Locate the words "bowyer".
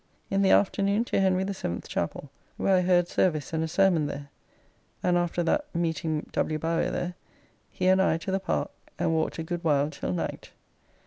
6.57-6.89